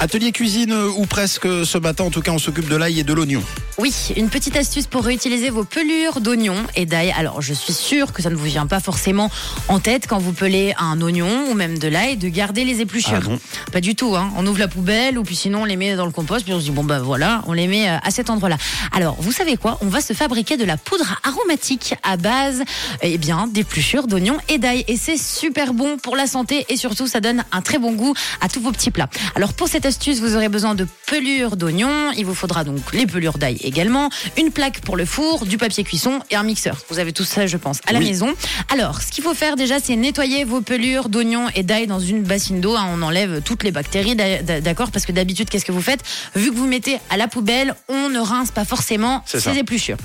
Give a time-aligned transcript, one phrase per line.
[0.00, 3.02] Atelier cuisine euh, ou presque ce matin, en tout cas on s'occupe de l'ail et
[3.02, 3.42] de l'oignon.
[3.78, 7.12] Oui, une petite astuce pour réutiliser vos pelures d'oignons et d'ail.
[7.16, 9.30] Alors, je suis sûre que ça ne vous vient pas forcément
[9.68, 13.22] en tête quand vous pelez un oignon ou même de l'ail de garder les épluchures.
[13.24, 13.38] Ah non.
[13.72, 14.32] Pas du tout, hein.
[14.36, 16.58] On ouvre la poubelle ou puis sinon on les met dans le compost puis on
[16.58, 18.56] se dit bon bah voilà, on les met euh, à cet endroit-là.
[18.92, 19.78] Alors, vous savez quoi?
[19.80, 22.62] On va se fabriquer de la poudre aromatique à base
[23.02, 27.06] eh bien d'épluchures d'oignons et d'ail et c'est super bon pour la santé et surtout
[27.06, 29.08] ça donne un très bon goût à tous vos petits plats.
[29.36, 33.06] Alors pour cette astuce, vous aurez besoin de pelures d'oignons, il vous faudra donc les
[33.06, 36.76] pelures d'ail également, une plaque pour le four, du papier cuisson et un mixeur.
[36.90, 38.06] Vous avez tout ça, je pense, à la Oui.
[38.08, 38.34] maison.
[38.72, 42.22] Alors, ce qu'il faut faire déjà, c'est nettoyer vos pelures d'oignons et d'ail dans une
[42.22, 42.76] bassine d'eau.
[42.76, 42.86] hein.
[42.94, 46.02] on enlève toutes les bactéries, d'a- d'a- d'accord Parce que d'habitude, qu'est-ce que vous faites?
[46.36, 49.96] Vu que vous mettez à la poubelle, on ne rince pas forcément ces épluchures.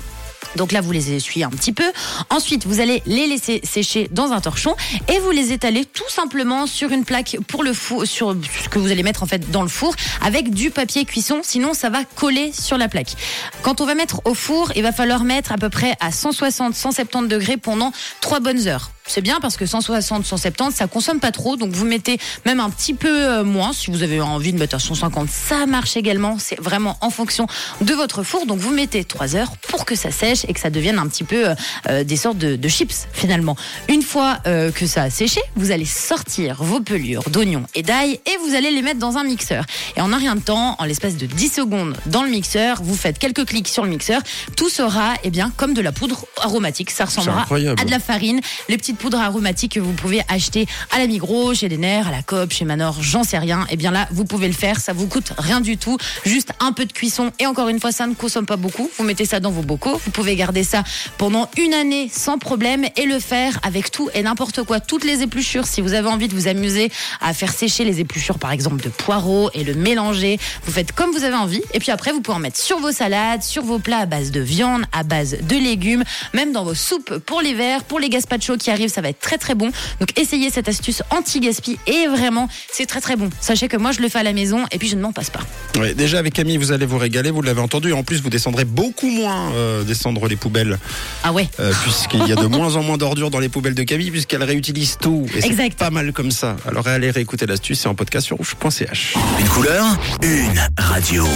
[0.56, 1.90] Donc là, vous les essuyez un petit peu.
[2.30, 4.74] Ensuite, vous allez les laisser sécher dans un torchon
[5.12, 8.78] et vous les étalez tout simplement sur une plaque pour le four, sur ce que
[8.78, 11.40] vous allez mettre en fait dans le four avec du papier cuisson.
[11.42, 13.14] Sinon, ça va coller sur la plaque.
[13.62, 17.28] Quand on va mettre au four, il va falloir mettre à peu près à 160-170
[17.28, 18.93] degrés pendant trois bonnes heures.
[19.06, 21.56] C'est bien parce que 160, 170, ça consomme pas trop.
[21.56, 23.72] Donc vous mettez même un petit peu euh, moins.
[23.72, 26.38] Si vous avez envie de mettre à 150, ça marche également.
[26.38, 27.46] C'est vraiment en fonction
[27.82, 28.46] de votre four.
[28.46, 31.24] Donc vous mettez 3 heures pour que ça sèche et que ça devienne un petit
[31.24, 31.54] peu euh,
[31.88, 33.56] euh, des sortes de, de chips finalement.
[33.88, 38.20] Une fois euh, que ça a séché, vous allez sortir vos pelures d'oignons et d'ail
[38.24, 39.64] et vous allez les mettre dans un mixeur.
[39.96, 42.96] Et en un rien de temps, en l'espace de 10 secondes dans le mixeur, vous
[42.96, 44.22] faites quelques clics sur le mixeur.
[44.56, 46.90] Tout sera eh bien comme de la poudre aromatique.
[46.90, 50.98] Ça ressemblera à de la farine, les petites poudres aromatiques que vous pouvez acheter à
[50.98, 53.66] la Migros, chez les Nerfs, à la Coop, chez Manor, j'en sais rien.
[53.70, 56.72] Et bien là, vous pouvez le faire, ça vous coûte rien du tout, juste un
[56.72, 57.32] peu de cuisson.
[57.38, 58.90] Et encore une fois, ça ne consomme pas beaucoup.
[58.96, 60.82] Vous mettez ça dans vos bocaux, vous pouvez garder ça
[61.18, 65.22] pendant une année sans problème et le faire avec tout et n'importe quoi, toutes les
[65.22, 65.66] épluchures.
[65.66, 68.88] Si vous avez envie de vous amuser à faire sécher les épluchures, par exemple de
[68.88, 71.62] poireaux et le mélanger, vous faites comme vous avez envie.
[71.72, 74.30] Et puis après, vous pouvez en mettre sur vos salades, sur vos plats à base
[74.30, 78.56] de viande, à base de légumes, même dans vos soupes pour l'hiver, pour les gazpachos
[78.56, 79.70] qui arrivent, ça va être très très bon.
[80.00, 83.30] Donc essayez cette astuce anti-gaspi et vraiment, c'est très très bon.
[83.40, 85.30] Sachez que moi je le fais à la maison et puis je ne m'en passe
[85.30, 85.40] pas.
[85.78, 87.92] Ouais, déjà avec Camille, vous allez vous régaler, vous l'avez entendu.
[87.92, 90.78] En plus, vous descendrez beaucoup moins euh, descendre les poubelles,
[91.22, 91.48] Ah ouais.
[91.60, 94.42] euh, puisqu'il y a de moins en moins d'ordures dans les poubelles de Camille, puisqu'elle
[94.42, 95.26] réutilise tout.
[95.36, 95.78] Et c'est Exact.
[95.78, 96.56] pas mal comme ça.
[96.66, 99.14] Alors allez réécouter l'astuce, c'est en podcast sur rouge.ch.
[99.40, 99.84] Une couleur,
[100.22, 101.26] une radio.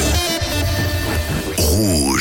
[1.57, 2.09] Rouge.